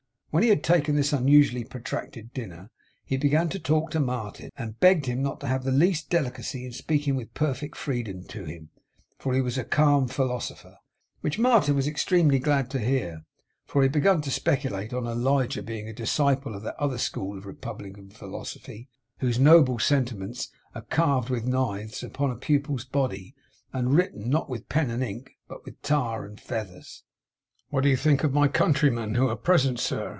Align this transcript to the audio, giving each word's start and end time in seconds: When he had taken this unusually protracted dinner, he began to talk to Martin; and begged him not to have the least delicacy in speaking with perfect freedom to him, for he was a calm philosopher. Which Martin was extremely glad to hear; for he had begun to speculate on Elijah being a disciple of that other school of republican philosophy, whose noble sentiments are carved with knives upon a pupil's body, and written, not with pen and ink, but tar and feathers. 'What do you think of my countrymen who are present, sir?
When 0.33 0.43
he 0.43 0.49
had 0.49 0.63
taken 0.63 0.95
this 0.95 1.11
unusually 1.11 1.65
protracted 1.65 2.33
dinner, 2.33 2.71
he 3.03 3.17
began 3.17 3.49
to 3.49 3.59
talk 3.59 3.91
to 3.91 3.99
Martin; 3.99 4.49
and 4.55 4.79
begged 4.79 5.05
him 5.07 5.21
not 5.21 5.41
to 5.41 5.47
have 5.47 5.65
the 5.65 5.73
least 5.73 6.09
delicacy 6.09 6.65
in 6.65 6.71
speaking 6.71 7.15
with 7.17 7.33
perfect 7.33 7.75
freedom 7.75 8.23
to 8.29 8.45
him, 8.45 8.69
for 9.19 9.33
he 9.33 9.41
was 9.41 9.57
a 9.57 9.65
calm 9.65 10.07
philosopher. 10.07 10.77
Which 11.19 11.37
Martin 11.37 11.75
was 11.75 11.85
extremely 11.85 12.39
glad 12.39 12.69
to 12.69 12.79
hear; 12.79 13.25
for 13.65 13.81
he 13.81 13.87
had 13.87 13.91
begun 13.91 14.21
to 14.21 14.31
speculate 14.31 14.93
on 14.93 15.05
Elijah 15.05 15.61
being 15.61 15.89
a 15.89 15.93
disciple 15.93 16.55
of 16.55 16.63
that 16.63 16.79
other 16.79 16.97
school 16.97 17.37
of 17.37 17.45
republican 17.45 18.09
philosophy, 18.09 18.87
whose 19.17 19.37
noble 19.37 19.79
sentiments 19.79 20.47
are 20.73 20.83
carved 20.83 21.29
with 21.29 21.43
knives 21.43 22.03
upon 22.03 22.31
a 22.31 22.37
pupil's 22.37 22.85
body, 22.85 23.35
and 23.73 23.95
written, 23.95 24.29
not 24.29 24.49
with 24.49 24.69
pen 24.69 24.89
and 24.91 25.03
ink, 25.03 25.31
but 25.49 25.63
tar 25.83 26.23
and 26.23 26.39
feathers. 26.39 27.03
'What 27.69 27.81
do 27.81 27.89
you 27.89 27.97
think 27.97 28.23
of 28.23 28.33
my 28.33 28.47
countrymen 28.47 29.15
who 29.15 29.27
are 29.27 29.35
present, 29.35 29.77
sir? 29.77 30.07